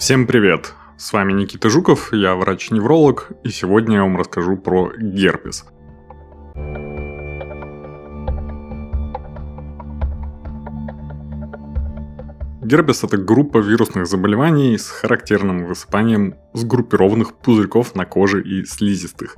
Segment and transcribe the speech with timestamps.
[0.00, 0.72] Всем привет!
[0.96, 5.66] С вами Никита Жуков, я врач-невролог, и сегодня я вам расскажу про герпес.
[12.62, 19.36] Герпес– это группа вирусных заболеваний с характерным высыпанием сгруппированных пузырьков на коже и слизистых,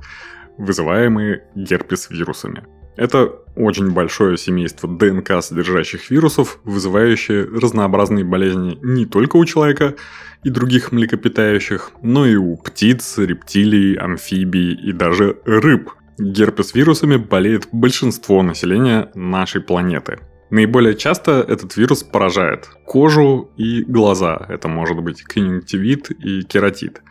[0.57, 2.63] вызываемые герпес-вирусами.
[2.95, 9.95] Это очень большое семейство ДНК содержащих вирусов, вызывающие разнообразные болезни не только у человека
[10.43, 15.91] и других млекопитающих, но и у птиц, рептилий, амфибий и даже рыб.
[16.19, 20.19] Герпес-вирусами болеет большинство населения нашей планеты.
[20.51, 24.45] Наиболее часто этот вирус поражает кожу и глаза.
[24.49, 27.01] Это может быть конъюнктивит и кератит,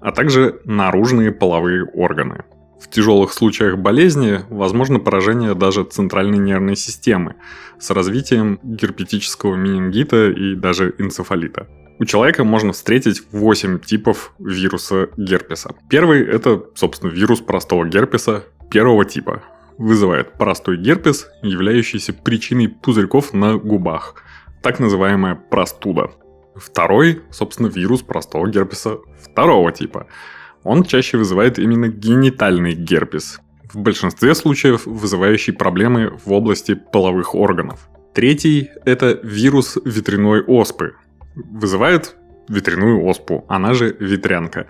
[0.00, 2.44] а также наружные половые органы.
[2.80, 7.36] В тяжелых случаях болезни возможно поражение даже центральной нервной системы
[7.78, 11.68] с развитием герпетического менингита и даже энцефалита.
[11.98, 15.74] У человека можно встретить 8 типов вируса герпеса.
[15.90, 19.42] Первый– это, собственно, вирус простого герпеса первого типа.
[19.76, 24.14] Вызывает простой герпес, являющийся причиной пузырьков на губах.
[24.62, 26.12] Так называемая простуда.
[26.56, 30.06] Второй, собственно, вирус простого герпеса второго типа–
[30.64, 33.40] он чаще вызывает именно генитальный герпес,
[33.72, 37.88] в большинстве случаев вызывающий проблемы в области половых органов.
[38.14, 40.94] Третий– это вирус ветряной оспы.
[41.34, 42.16] Вызывает
[42.48, 44.66] ветряную оспу, она же ветрянка.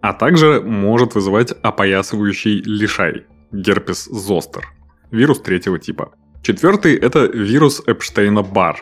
[0.00, 4.66] А также может вызывать опоясывающий лишай– герпес зостер.
[5.10, 6.12] Вирус третьего типа.
[6.42, 8.76] Четвертый– это вирус Эпштейна-Бар.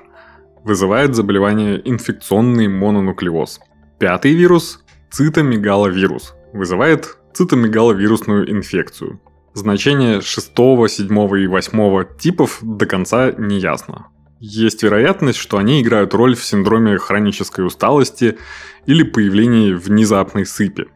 [0.63, 3.61] Вызывает заболевание инфекционный мононуклеоз.
[3.99, 9.21] Пятый вирус– цитомегаловирус вызывает цитомегаловирусную инфекцию.
[9.55, 14.07] Значение 6, 7 и 8 типов до конца не ясно.
[14.41, 18.39] Есть вероятность, что они играют роль в синдроме хронической усталости
[18.87, 20.87] или появлении внезапной сыпи.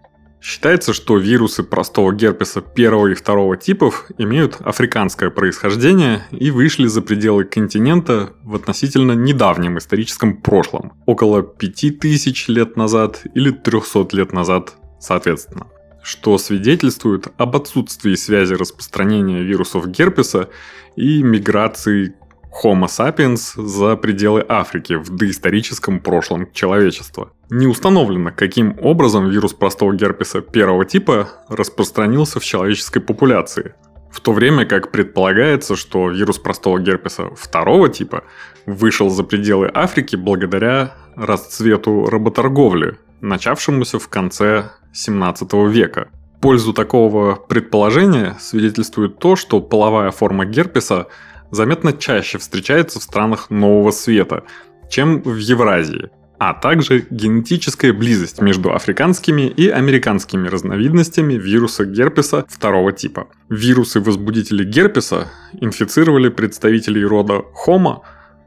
[0.41, 7.01] Считается, что вирусы простого герпеса первого и второго типов имеют африканское происхождение и вышли за
[7.01, 14.75] пределы континента в относительно недавнем историческом прошлом, около 5000 лет назад или 300 лет назад
[15.03, 15.67] соответственно,
[16.03, 20.49] что свидетельствует об отсутствии связи распространения вирусов герпеса
[20.97, 22.15] и миграции
[22.63, 27.33] Homo sapiens за пределы Африки в доисторическом прошлом человечества.
[27.51, 33.75] Не установлено, каким образом вирус простого герпеса первого типа распространился в человеческой популяции,
[34.11, 38.25] в то время как предполагается, что вирус простого герпеса второго типа
[38.67, 46.09] вышел за пределы Африки благодаря расцвету работорговли, начавшемуся в конце 17 века.
[46.37, 51.07] В пользу такого предположения свидетельствует то, что половая форма герпеса
[51.51, 54.43] заметно чаще встречается в странах Нового Света,
[54.91, 62.93] чем в Евразии, а также генетическая близость между африканскими и американскими разновидностями вируса герпеса второго
[62.93, 63.29] типа.
[63.49, 65.29] Вирусы-возбудители герпеса
[65.61, 68.01] инфицировали представителей рода Homo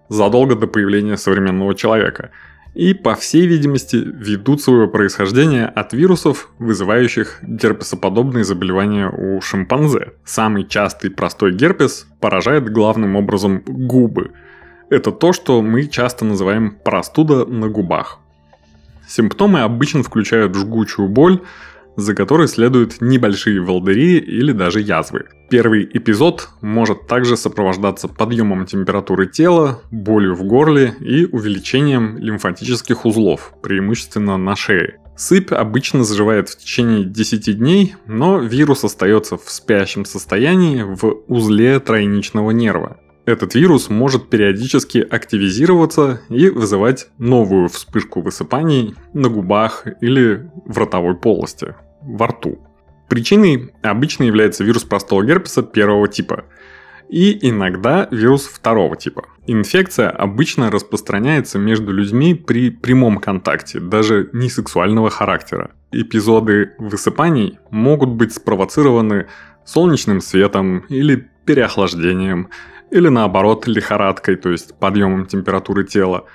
[0.10, 2.32] задолго до появления современного человека–
[2.76, 10.12] и, по всей видимости, ведут свое происхождение от вирусов, вызывающих герпесоподобные заболевания у шимпанзе.
[10.26, 14.32] Самый частый простой герпес поражает главным образом губы.
[14.90, 18.20] Это то, что мы часто называем простуда на губах.
[19.08, 21.42] Симптомы обычно включают жгучую боль,
[21.96, 25.26] за которой следуют небольшие волдыри или даже язвы.
[25.50, 33.54] Первый эпизод может также сопровождаться подъемом температуры тела, болью в горле и увеличением лимфатических узлов,
[33.62, 35.00] преимущественно на шее.
[35.16, 41.80] Сыпь обычно заживает в течение 10 дней, но вирус остается в спящем состоянии в узле
[41.80, 42.98] тройничного нерва.
[43.26, 51.16] Этот вирус может периодически активизироваться и вызывать новую вспышку высыпаний на губах или в ротовой
[51.16, 52.60] полости во рту.
[53.10, 56.46] Причиной обычно является вирус простого герпеса первого типа
[57.10, 59.26] и иногда вирус второго типа.
[59.48, 65.72] Инфекция обычно распространяется между людьми при прямом контакте, даже не сексуального характера.
[65.92, 69.28] Эпизоды высыпаний могут быть спровоцированы
[69.66, 72.50] солнечным светом или переохлаждением,
[72.90, 76.26] или наоборот лихорадкой, то есть подъемом температуры тела,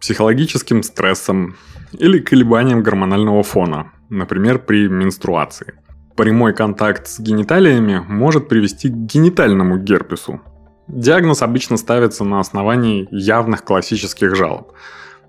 [0.00, 1.56] психологическим стрессом
[1.92, 5.74] или колебанием гормонального фона, например, при менструации.
[6.16, 10.40] Прямой контакт с гениталиями может привести к генитальному герпесу.
[10.88, 14.72] Диагноз обычно ставится на основании явных классических жалоб,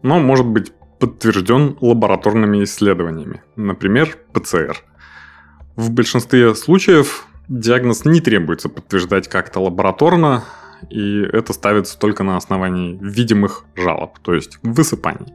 [0.01, 4.77] но может быть подтвержден лабораторными исследованиями, например, ПЦР.
[5.75, 10.43] В большинстве случаев диагноз не требуется подтверждать как-то лабораторно,
[10.89, 15.33] и это ставится только на основании видимых жалоб, то есть высыпаний.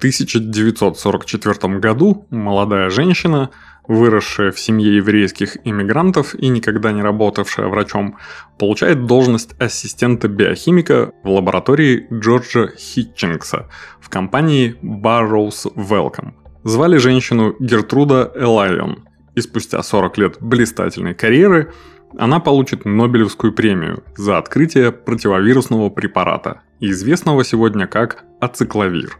[0.00, 3.50] 1944 году молодая женщина,
[3.86, 8.16] выросшая в семье еврейских иммигрантов и никогда не работавшая врачом,
[8.58, 13.68] получает должность ассистента биохимика в лаборатории Джорджа Хитчингса
[14.00, 16.32] в компании Barrows Welcome.
[16.64, 21.74] Звали женщину Гертруда Элайон, и спустя 40 лет блистательной карьеры
[22.16, 29.18] она получит Нобелевскую премию за открытие противовирусного препарата, известного сегодня как ацикловир.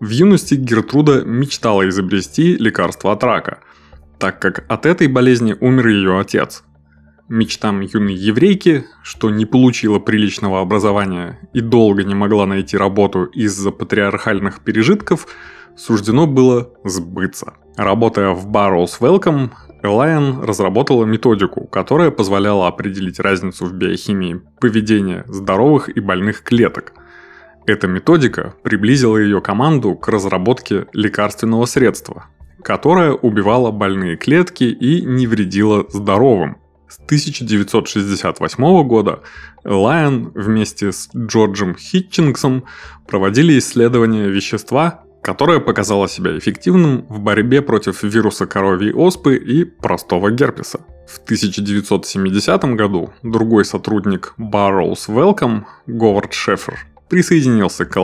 [0.00, 3.58] В юности Гертруда мечтала изобрести лекарство от рака,
[4.20, 6.62] так как от этой болезни умер ее отец.
[7.28, 13.72] Мечтам юной еврейки, что не получила приличного образования и долго не могла найти работу из-за
[13.72, 15.26] патриархальных пережитков,
[15.76, 17.54] суждено было сбыться.
[17.76, 19.50] Работая в Barrows Welcome,
[19.82, 26.94] Элайон разработала методику, которая позволяла определить разницу в биохимии поведения здоровых и больных клеток.
[27.68, 32.24] Эта методика приблизила ее команду к разработке лекарственного средства,
[32.62, 36.56] которое убивало больные клетки и не вредило здоровым.
[36.88, 39.20] С 1968 года
[39.64, 42.64] Элайон вместе с Джорджем Хитчингсом
[43.06, 50.30] проводили исследования вещества, которое показало себя эффективным в борьбе против вируса коровьей оспы и простого
[50.30, 50.80] герпеса.
[51.06, 57.96] В 1970 году другой сотрудник Barrows Welcome, Говард Шефер, присоединился к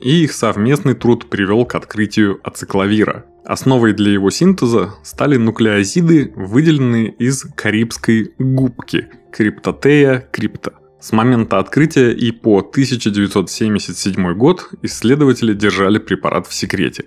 [0.00, 3.24] и их совместный труд привел к открытию ацикловира.
[3.44, 10.74] Основой для его синтеза стали нуклеозиды, выделенные из карибской губки– криптотея крипта.
[11.00, 17.04] С момента открытия и по 1977 год исследователи держали препарат в секрете.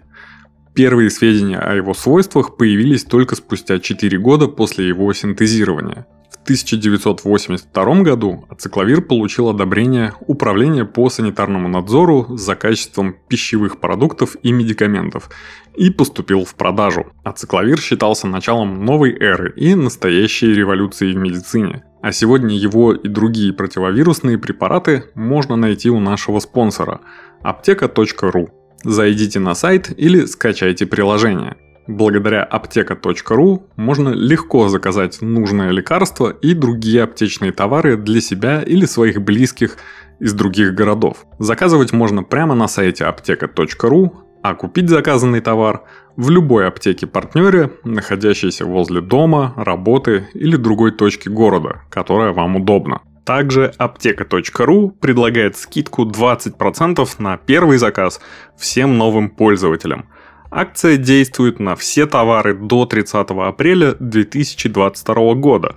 [0.74, 6.08] Первые сведения о его свойствах появились только спустя 4 года после его синтезирования.
[6.31, 14.52] В 1982 году ацикловир получил одобрение Управления по санитарному надзору за качеством пищевых продуктов и
[14.52, 15.30] медикаментов
[15.78, 17.06] и поступил в продажу.
[17.24, 21.84] Ацикловир считался началом новой эры и настоящей революции в медицине.
[22.02, 27.02] А сегодня его и другие противовирусные препараты можно найти у нашего спонсора–
[27.44, 28.62] аптека.ру.
[28.84, 31.56] Зайдите на сайт или скачайте приложение.
[31.88, 39.22] Благодаря аптека.ру можно легко заказать нужное лекарство и другие аптечные товары для себя или своих
[39.22, 39.78] близких
[40.20, 41.26] из других городов.
[41.40, 45.84] Заказывать можно прямо на сайте аптека.ру, а купить заказанный товар
[46.16, 53.02] в любой аптеке-партнере, находящейся возле дома, работы или другой точки города, которая вам удобна.
[53.25, 58.20] Также аптека.ру предлагает скидку 20% на первый заказ
[58.58, 60.10] всем новым пользователям–
[60.56, 65.75] Акция действует на все товары до 30 апреля 2022 года.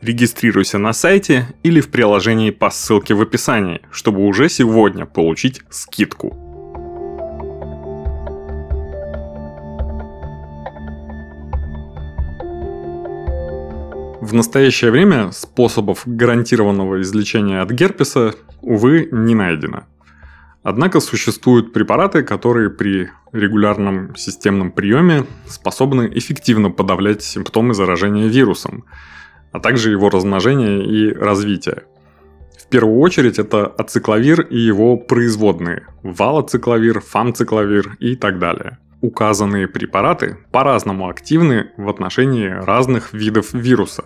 [0.00, 6.41] Регистрируйся на сайте или в приложении по ссылке в описании, чтобы уже сегодня получить скидку.
[14.22, 19.82] В настоящее время способов гарантированного излечения от герпеса, увы, не найдено.
[20.62, 28.84] Однако существуют препараты, которые при регулярном системном приеме способны эффективно подавлять симптомы заражения вирусом,
[29.50, 31.82] а также его размножение и развитие.
[32.56, 38.78] В первую очередь это ацикловир и его производные– валоцикловир, фамцикловир и так далее.
[39.02, 44.04] Указанные препараты по-разному активны в отношении разных видов вируса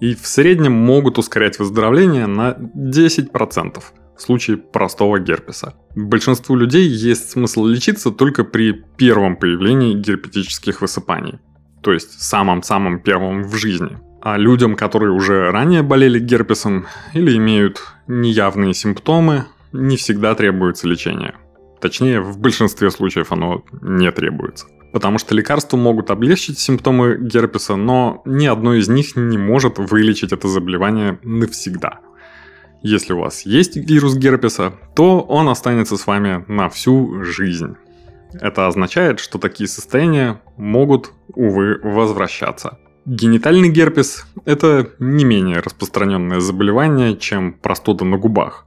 [0.00, 3.82] и в среднем могут ускорять выздоровление на 10%
[4.16, 5.74] в случае простого герпеса.
[5.94, 11.40] Большинству людей есть смысл лечиться только при первом появлении герпетических высыпаний,
[11.82, 13.98] то есть самым-самым первым в жизни.
[14.22, 21.34] А людям, которые уже ранее болели герпесом или имеют неявные симптомы, не всегда требуется лечение.
[21.80, 24.66] Точнее, в большинстве случаев оно не требуется.
[24.92, 30.32] Потому что лекарства могут облегчить симптомы герпеса, но ни одно из них не может вылечить
[30.32, 32.00] это заболевание навсегда–
[32.82, 37.74] если у вас есть вирус герпеса, то он останется с вами на всю жизнь.
[38.40, 42.78] Это означает, что такие состояния могут, увы, возвращаться.
[43.04, 48.66] Генитальный герпес– это не менее распространенное заболевание, чем простуда на губах.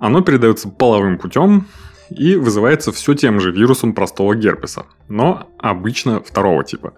[0.00, 1.66] Оно передается половым путем
[2.10, 6.94] и вызывается все тем же вирусом простого герпеса, но обычно второго типа.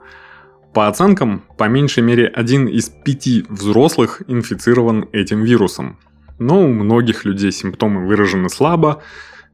[0.74, 5.98] По оценкам, по меньшей мере один из пяти взрослых инфицирован этим вирусом,
[6.38, 9.02] но у многих людей симптомы выражены слабо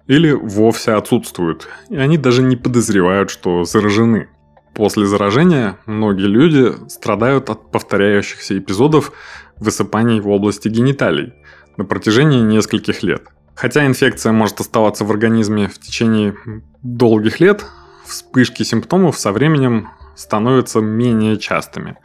[0.06, 4.28] или вовсе отсутствуют, и они даже не подозревают, что заражены.
[4.74, 9.12] После заражения многие люди страдают от повторяющихся эпизодов
[9.56, 11.32] высыпаний в области гениталий
[11.76, 13.24] на протяжении нескольких лет.
[13.58, 16.36] Хотя инфекция может оставаться в организме в течение
[16.84, 17.66] долгих лет,
[18.06, 21.96] вспышки симптомов со временем становятся менее частыми.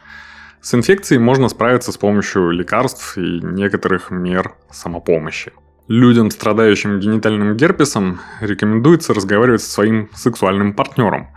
[0.60, 5.52] С инфекцией можно справиться с помощью лекарств и некоторых мер самопомощи.
[5.86, 11.28] Людям, страдающим генитальным герпесом, рекомендуется разговаривать со своим сексуальным партнером,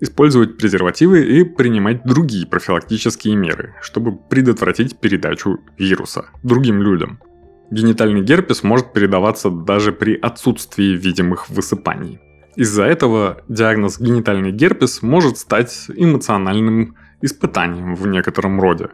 [0.00, 7.20] использовать презервативы и принимать другие профилактические меры, чтобы предотвратить передачу вируса другим людям.
[7.70, 12.18] Генитальный герпес может передаваться даже при отсутствии видимых высыпаний.
[12.56, 18.88] Из-за этого диагноз генитальный герпес может стать эмоциональным испытанием в некотором роде.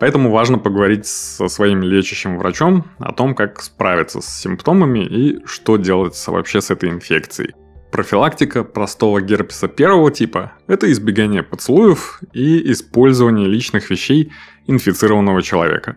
[0.00, 5.76] Поэтому важно поговорить со своим лечащим врачом о том, как справиться с симптомами и что
[5.76, 7.54] делать вообще с этой инфекцией.
[7.92, 14.32] Профилактика простого герпеса первого типа– это избегание поцелуев и использование личных вещей
[14.66, 15.96] инфицированного человека.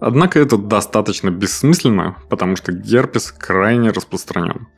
[0.00, 4.68] Однако это достаточно бессмысленно, потому что герпес крайне распространен.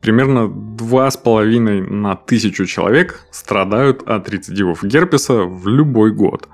[0.00, 6.48] Примерно 2,5 на тысячу человек страдают от рецидивов герпеса в любой год.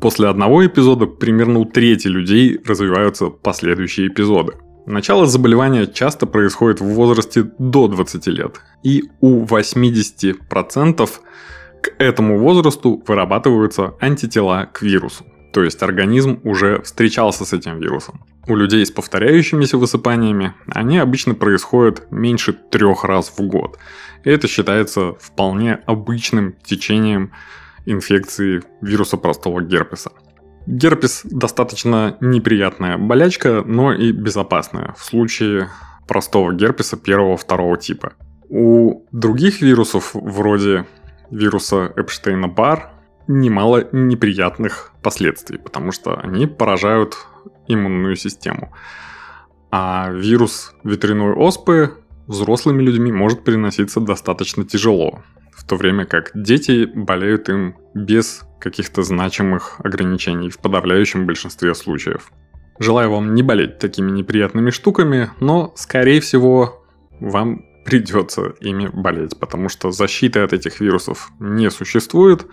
[0.00, 4.54] После одного эпизода примерно у трети людей развиваются последующие эпизоды.
[4.86, 11.10] Начало заболевания часто происходит в возрасте до 20 лет, и у 80%
[11.82, 15.24] к этому возрасту вырабатываются антитела к вирусу.
[15.56, 18.20] То есть организм уже встречался с этим вирусом.
[18.46, 23.78] У людей с повторяющимися высыпаниями они обычно происходят меньше трех раз в год.
[24.24, 27.30] И это считается вполне обычным течением
[27.86, 30.10] инфекции вируса простого герпеса.
[30.66, 35.70] Герпес достаточно неприятная болячка, но и безопасная в случае
[36.06, 38.12] простого герпеса первого-второго типа.
[38.50, 40.84] У других вирусов, вроде
[41.30, 42.90] вируса Эпштейна-Бар,
[43.28, 47.16] немало неприятных последствий, потому что они поражают
[47.68, 48.72] иммунную систему.
[49.70, 56.86] А вирус ветряной оспы взрослыми людьми может переноситься достаточно тяжело, в то время как дети
[56.86, 62.30] болеют им без каких-то значимых ограничений в подавляющем большинстве случаев.
[62.78, 66.84] Желаю вам не болеть такими неприятными штуками, но, скорее всего,
[67.20, 72.46] вам придется ими болеть, потому что защиты от этих вирусов не существует,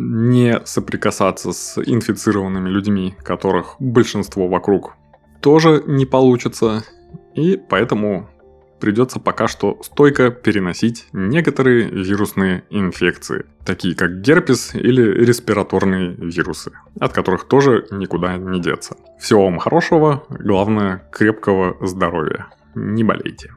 [0.00, 4.94] не соприкасаться с инфицированными людьми, которых большинство вокруг,
[5.40, 6.84] тоже не получится.
[7.34, 8.28] И поэтому
[8.80, 17.12] придется пока что стойко переносить некоторые вирусные инфекции, такие как герпес или респираторные вирусы, от
[17.12, 18.96] которых тоже никуда не деться.
[19.18, 22.48] Всего вам хорошего, главное крепкого здоровья.
[22.74, 23.50] Не болейте.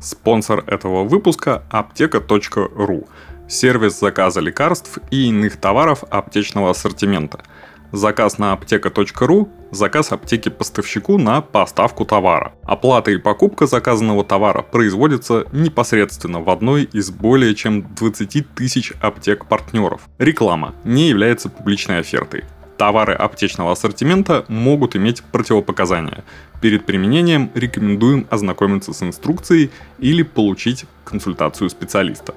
[0.00, 3.08] Спонсор этого выпуска– аптека.ру–
[3.48, 7.42] сервис заказа лекарств и иных товаров аптечного ассортимента.
[7.90, 12.52] Заказ на аптека.ру– заказ аптеки поставщику на поставку товара.
[12.62, 20.02] Оплата и покупка заказанного товара производится непосредственно в одной из более чем 20 тысяч аптек-партнеров.
[20.18, 22.44] Реклама не является публичной офертой.
[22.78, 26.22] Товары аптечного ассортимента могут иметь противопоказания.
[26.60, 32.34] Перед применением рекомендуем ознакомиться с инструкцией или получить консультацию специалиста.